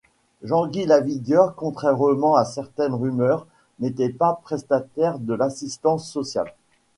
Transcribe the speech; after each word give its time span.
Jean-Guy 0.41 0.87
Lavigueur, 0.87 1.53
contrairement 1.53 2.35
à 2.35 2.43
certaines 2.43 2.95
rumeurs, 2.95 3.45
n'était 3.79 4.09
pas 4.09 4.39
prestataire 4.43 5.19
de 5.19 5.35
l'assistance 5.35 6.11
sociale. 6.11 6.55